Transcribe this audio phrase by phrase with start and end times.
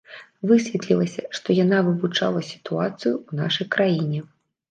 [0.51, 4.19] Высветлілася, што яна вывучала сітуацыю ў нашай краіне.